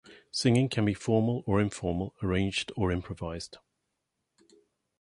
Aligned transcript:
Singing 0.31 0.67
can 0.67 0.83
be 0.83 0.95
formal 0.95 1.43
or 1.45 1.61
informal, 1.61 2.15
arranged 2.23 2.71
or 2.75 2.91
improvised. 2.91 3.59